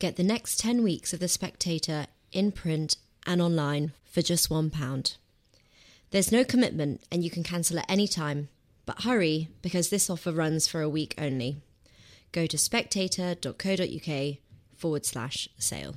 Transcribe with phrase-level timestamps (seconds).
[0.00, 5.16] Get the next 10 weeks of The Spectator in print and online for just £1.
[6.10, 8.48] There's no commitment and you can cancel at any time,
[8.86, 11.58] but hurry because this offer runs for a week only.
[12.32, 14.38] Go to spectator.co.uk
[14.74, 15.96] forward slash sale.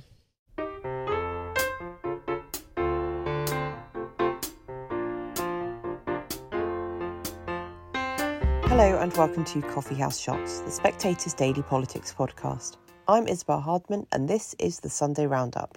[8.68, 12.76] Hello and welcome to Coffee House Shots, the Spectator's daily politics podcast.
[13.06, 15.76] I'm Isabel Hardman and this is the Sunday Roundup.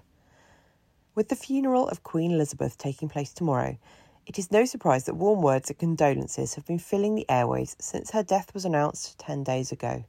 [1.13, 3.77] With the funeral of Queen Elizabeth taking place tomorrow,
[4.25, 8.11] it is no surprise that warm words and condolences have been filling the airways since
[8.11, 10.05] her death was announced 10 days ago.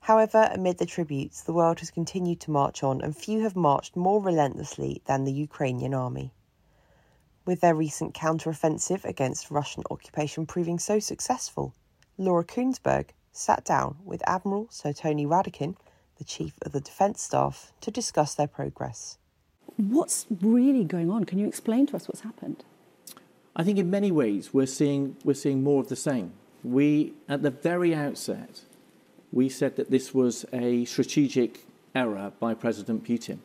[0.00, 3.94] However, amid the tributes, the world has continued to march on, and few have marched
[3.94, 6.32] more relentlessly than the Ukrainian army.
[7.44, 11.74] With their recent counter-offensive against Russian occupation proving so successful,
[12.16, 15.76] Laura Kuenssberg sat down with Admiral Sir Tony Radakin,
[16.18, 19.18] the Chief of the Defence Staff, to discuss their progress.
[19.76, 21.24] What's really going on?
[21.24, 22.64] Can you explain to us what's happened?
[23.54, 26.32] I think in many ways we're seeing, we're seeing more of the same.
[26.64, 28.62] We, at the very outset,
[29.32, 31.60] we said that this was a strategic
[31.94, 33.38] error by President Putin.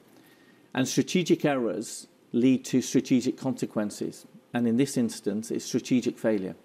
[0.74, 4.26] And strategic errors lead to strategic consequences.
[4.54, 6.56] And in this instance, it's strategic failure.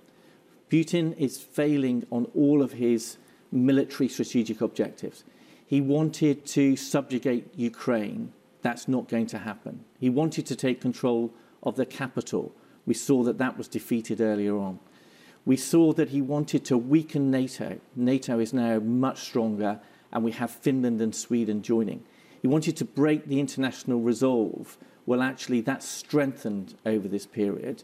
[0.70, 3.17] Putin is failing on all of his
[3.51, 5.25] military strategic objectives.
[5.69, 8.33] He wanted to subjugate Ukraine.
[8.62, 9.84] That's not going to happen.
[10.00, 11.30] He wanted to take control
[11.62, 12.55] of the capital.
[12.86, 14.78] We saw that that was defeated earlier on.
[15.44, 17.80] We saw that he wanted to weaken NATO.
[17.94, 19.78] NATO is now much stronger,
[20.11, 22.02] and we have Finland and Sweden joining.
[22.41, 24.78] He wanted to break the international resolve.
[25.05, 27.83] Well, actually, that's strengthened over this period,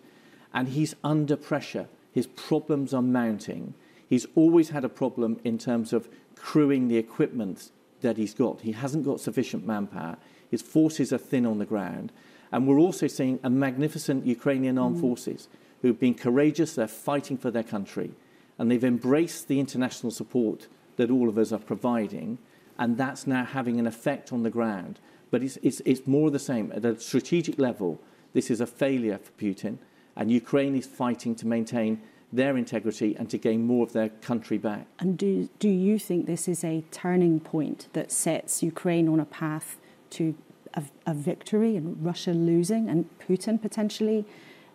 [0.55, 1.89] and he's under pressure.
[2.13, 3.75] His problems are mounting.
[4.15, 8.61] He's always had a problem in terms of crewing the equipment that he's got.
[8.61, 10.19] He hasn't got sufficient manpower.
[10.49, 12.13] His forces are thin on the ground.
[12.53, 15.01] And we're also seeing a magnificent Ukrainian armed mm.
[15.01, 15.49] forces
[15.83, 18.13] who've been courageous, they're fighting for their country,
[18.57, 22.39] and they've embraced the international support that all of us are providing,
[22.79, 25.01] and that's now having an effect on the ground.
[25.33, 26.71] But it's, it's, it's more of the same.
[26.71, 28.01] At a strategic level,
[28.33, 29.79] this is a failure for Putin,
[30.15, 32.01] and Ukraine is fighting to maintain
[32.35, 34.87] their integrity and to gain more of their country back.
[34.99, 39.25] And do, do you think this is a turning point that sets Ukraine on a
[39.25, 39.79] path
[40.11, 40.35] to
[40.75, 44.25] a, a victory and Russia losing and Putin potentially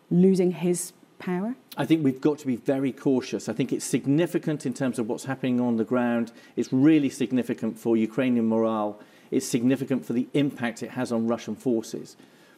[0.10, 1.56] losing his power?
[1.78, 3.50] I think we've got to be very cautious.
[3.50, 6.32] I think it's significant in terms of what's happening on the ground.
[6.56, 9.00] It's really significant for Ukrainian morale.
[9.32, 12.16] It's significant for the impact it has on Russian forces.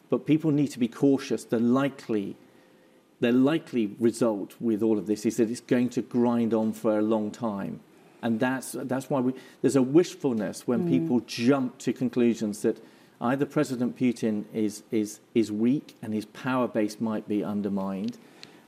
[0.08, 1.44] But people need to be cautious.
[1.44, 2.36] The likely,
[3.22, 6.98] the likely result with all of this is that it's going to grind on for
[6.98, 7.78] a long time.
[8.20, 10.88] And that's, that's why we, there's a wishfulness when mm.
[10.88, 12.84] people jump to conclusions that
[13.20, 18.18] either President Putin is, is, is weak and his power base might be undermined,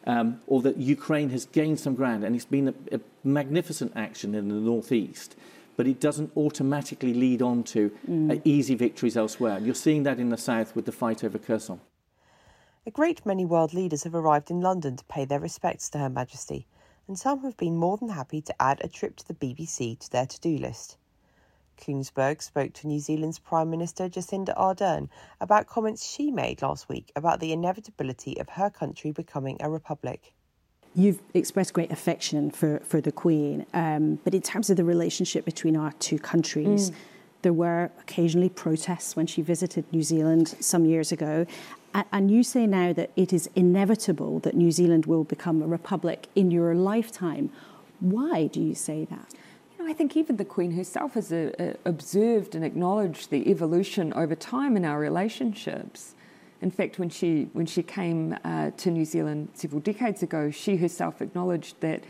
[0.07, 4.37] um, or that Ukraine has gained some ground and it's been a, a, magnificent action
[4.37, 5.35] in the northeast,
[5.77, 8.37] but it doesn't automatically lead on to mm.
[8.37, 9.59] uh, easy victories elsewhere.
[9.59, 11.81] You're seeing that in the south with the fight over Kherson.
[12.87, 16.11] A great many world leaders have arrived in London to pay their respects to Her
[16.11, 16.67] Majesty,
[17.09, 20.11] and some have been more than happy to add a trip to the BBC to
[20.11, 20.99] their to do list.
[21.81, 25.09] Kuenssberg spoke to New Zealand's Prime Minister Jacinda Ardern
[25.41, 30.35] about comments she made last week about the inevitability of her country becoming a republic.
[30.95, 35.47] You've expressed great affection for, for the Queen, um, but in terms of the relationship
[35.47, 36.95] between our two countries, mm.
[37.41, 41.47] there were occasionally protests when she visited New Zealand some years ago.
[41.95, 46.27] And you say now that it is inevitable that New Zealand will become a republic
[46.35, 47.51] in your lifetime.
[48.01, 49.33] Why do you say that?
[49.73, 53.49] You know, I think even the Queen herself has uh, uh, observed and acknowledged the
[53.49, 56.15] evolution over time in our relationships.
[56.61, 60.77] In fact, when she when she came uh, to New Zealand several decades ago, she
[60.77, 62.03] herself acknowledged that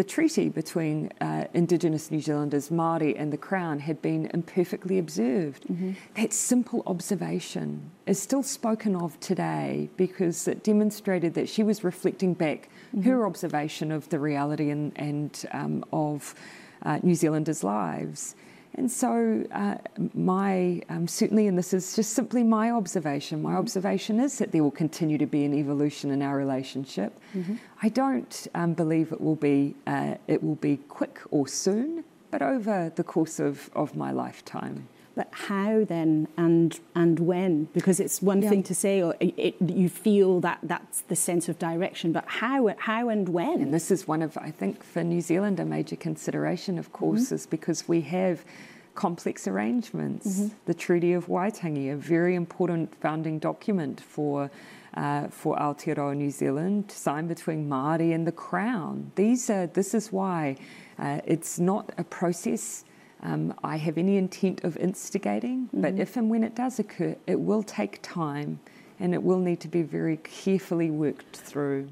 [0.00, 5.64] the treaty between uh, Indigenous New Zealanders, Māori, and the Crown had been imperfectly observed.
[5.64, 5.92] Mm-hmm.
[6.14, 12.32] That simple observation is still spoken of today because it demonstrated that she was reflecting
[12.32, 13.02] back mm-hmm.
[13.02, 16.34] her observation of the reality and, and um, of
[16.82, 18.34] uh, New Zealanders' lives.
[18.74, 19.76] And so, uh,
[20.14, 23.42] my um, certainly, and this is just simply my observation.
[23.42, 23.58] My mm-hmm.
[23.58, 27.18] observation is that there will continue to be an evolution in our relationship.
[27.34, 27.56] Mm-hmm.
[27.82, 32.42] I don't um, believe it will be uh, it will be quick or soon, but
[32.42, 34.88] over the course of, of my lifetime.
[35.20, 37.64] But how then and and when?
[37.74, 38.48] Because it's one yeah.
[38.48, 42.24] thing to say, or it, it, you feel that that's the sense of direction, but
[42.26, 43.60] how how and when?
[43.60, 47.26] And this is one of I think for New Zealand a major consideration, of course,
[47.26, 47.34] mm-hmm.
[47.34, 48.46] is because we have
[48.94, 50.26] complex arrangements.
[50.26, 50.54] Mm-hmm.
[50.64, 54.50] The Treaty of Waitangi, a very important founding document for
[54.94, 59.12] uh, for Aotearoa New Zealand, signed between Māori and the Crown.
[59.16, 60.56] These are, this is why
[60.98, 62.84] uh, it's not a process
[63.22, 65.80] um, I have any intent of instigating, mm-hmm.
[65.82, 68.60] but if and when it does occur, it will take time
[68.98, 71.90] and it will need to be very carefully worked through.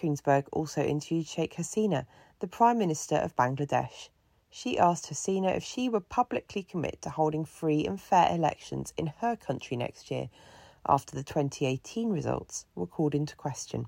[0.00, 2.06] Kuenssberg also interviewed Sheikh Hasina,
[2.40, 4.08] the Prime Minister of Bangladesh.
[4.50, 9.12] She asked Hasina if she would publicly commit to holding free and fair elections in
[9.18, 10.28] her country next year
[10.88, 13.86] after the 2018 results were called into question.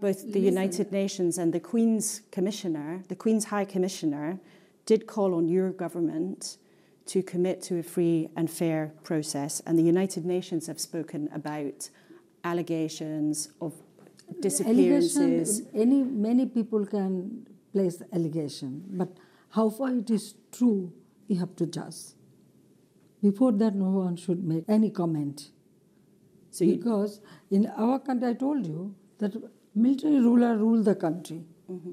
[0.00, 4.40] Both the United Nations and the Queen's Commissioner, the Queen's High Commissioner,
[4.86, 6.58] did call on your government
[7.06, 11.90] to commit to a free and fair process, and the United Nations have spoken about
[12.44, 13.74] allegations of
[14.40, 15.62] disappearances.
[15.74, 19.16] any many people can place allegation, but
[19.50, 20.92] how far it is true,
[21.28, 22.14] you have to judge.
[23.22, 25.50] Before that, no one should make any comment.
[26.50, 27.20] So because
[27.50, 29.32] in our country, I told you that
[29.74, 31.44] military ruler rule the country.
[31.70, 31.92] Mm-hmm.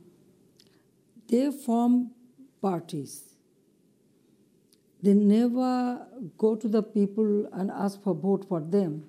[1.28, 2.12] They form
[2.62, 3.36] parties.
[5.02, 6.06] They never
[6.38, 9.06] go to the people and ask for vote for them.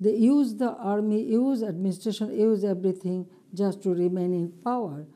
[0.00, 5.06] They use the army, use administration, use everything just to remain in power.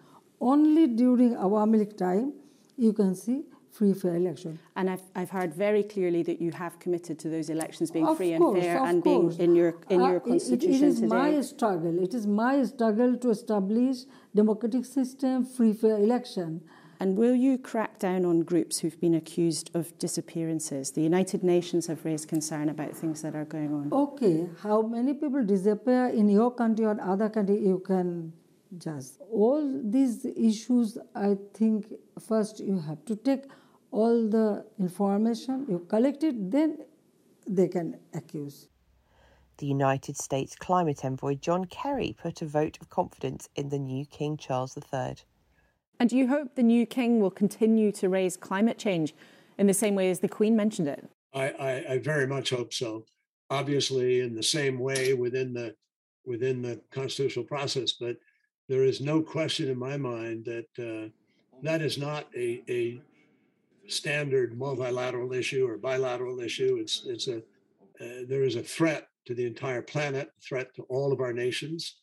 [0.41, 2.33] Only during Awami League time,
[2.77, 4.59] you can see free fair election.
[4.77, 8.17] And I've, I've heard very clearly that you have committed to those elections being of
[8.17, 9.37] free course, and fair and course.
[9.37, 11.07] being in your in uh, your constitution it, it is today.
[11.07, 12.03] my struggle.
[12.03, 13.99] It is my struggle to establish
[14.35, 16.63] democratic system, free fair election.
[17.03, 20.93] And will you crack down on groups who've been accused of disappearances?
[20.93, 23.93] The United Nations have raised concern about things that are going on.
[23.93, 28.33] Okay, how many people disappear in your country or other country, you can
[28.79, 29.07] judge.
[29.33, 31.93] All these issues, I think,
[32.29, 33.47] first you have to take
[33.91, 36.85] all the information, you collect it, then
[37.49, 38.69] they can accuse.
[39.57, 44.07] The United States climate envoy John Kerry put a vote of confidence in the new
[44.07, 45.17] King Charles III.
[46.03, 49.15] And do you hope the new king will continue to raise climate change
[49.57, 51.09] in the same way as the Queen mentioned it?
[51.33, 53.05] I, I, I very much hope so.
[53.51, 55.77] Obviously, in the same way within the
[56.27, 58.17] within the constitutional process, but
[58.69, 61.09] there is no question in my mind that uh,
[61.63, 63.01] that is not a, a
[63.87, 66.79] standard multilateral issue or bilateral issue.
[66.81, 71.13] It's it's a uh, there is a threat to the entire planet, threat to all
[71.13, 71.99] of our nations,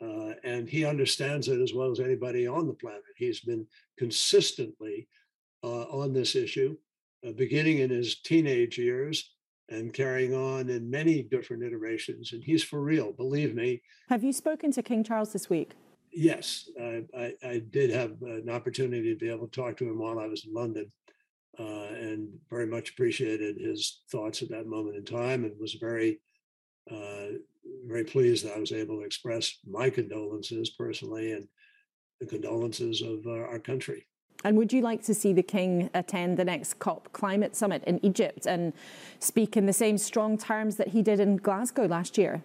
[0.00, 3.02] uh, and he understands it as well as anybody on the planet.
[3.16, 3.66] He's been
[3.98, 5.08] consistently
[5.62, 6.76] uh, on this issue,
[7.26, 9.34] uh, beginning in his teenage years
[9.68, 12.32] and carrying on in many different iterations.
[12.32, 13.82] And he's for real, believe me.
[14.08, 15.72] Have you spoken to King Charles this week?
[16.12, 19.98] Yes, I, I, I did have an opportunity to be able to talk to him
[19.98, 20.90] while I was in London.
[21.58, 26.18] Uh, and very much appreciated his thoughts at that moment in time and was very
[26.90, 27.26] uh,
[27.86, 31.48] very pleased that I was able to express my condolences personally and
[32.20, 34.06] the condolences of uh, our country.
[34.44, 38.04] And would you like to see the King attend the next COP climate summit in
[38.04, 38.72] Egypt and
[39.18, 42.42] speak in the same strong terms that he did in Glasgow last year?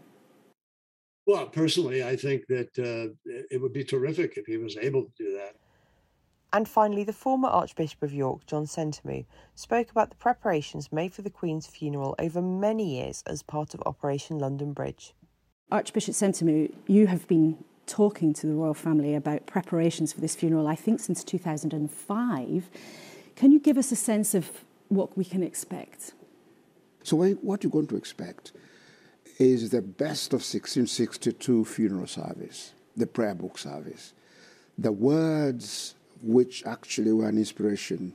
[1.26, 3.14] Well, personally, I think that uh,
[3.50, 5.56] it would be terrific if he was able to do that.
[6.56, 9.26] And finally, the former Archbishop of York, John Sentamu,
[9.56, 13.84] spoke about the preparations made for the Queen's funeral over many years as part of
[13.86, 15.14] Operation London Bridge.
[15.70, 20.66] Archbishop Sentamu, you have been talking to the royal family about preparations for this funeral,
[20.66, 22.70] I think, since 2005.
[23.36, 26.14] Can you give us a sense of what we can expect?
[27.04, 28.54] So, what you're going to expect
[29.40, 34.14] is the best of 1662 funeral service, the prayer book service.
[34.78, 38.14] The words which actually were an inspiration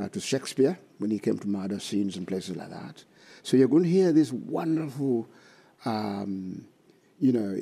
[0.00, 3.04] uh, to Shakespeare when he came to murder scenes and places like that.
[3.42, 5.28] So you're going to hear this wonderful,
[5.84, 6.64] um,
[7.18, 7.58] you know,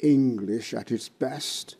[0.00, 1.76] English at its best.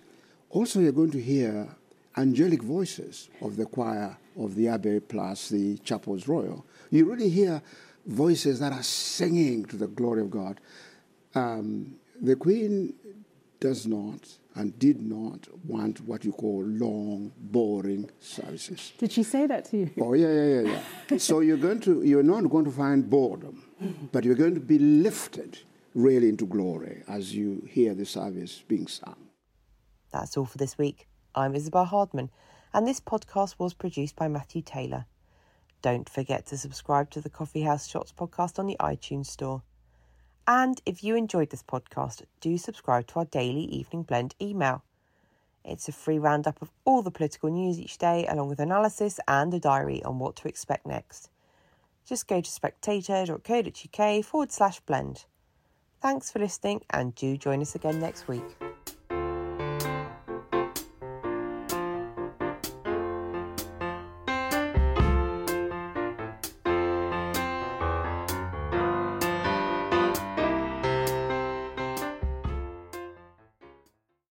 [0.48, 1.68] Also, you're going to hear
[2.16, 6.64] angelic voices of the choir of the Abbey plus the Chapels Royal.
[6.90, 7.62] You really hear
[8.06, 10.60] voices that are singing to the glory of God.
[11.34, 12.94] Um, the Queen
[13.60, 18.92] does not and did not want what you call long, boring services.
[18.98, 19.90] Did she say that to you?
[20.00, 20.80] Oh yeah, yeah, yeah,
[21.10, 21.18] yeah.
[21.18, 23.64] so you're going to you're not going to find boredom,
[24.12, 25.58] but you're going to be lifted
[25.94, 29.16] really into glory as you hear the service being sung.
[30.12, 31.06] That's all for this week.
[31.34, 32.30] I'm Isabel Hardman,
[32.72, 35.06] and this podcast was produced by Matthew Taylor.
[35.82, 39.62] Don't forget to subscribe to the Coffee House Shots podcast on the iTunes Store.
[40.52, 44.82] And if you enjoyed this podcast, do subscribe to our daily Evening Blend email.
[45.64, 49.54] It's a free roundup of all the political news each day, along with analysis and
[49.54, 51.30] a diary on what to expect next.
[52.04, 55.24] Just go to spectator.co.uk forward slash blend.
[56.02, 58.69] Thanks for listening and do join us again next week.